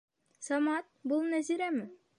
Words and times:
Самат, 0.47 0.89
был 1.13 1.23
Нәзирәме? 1.35 1.91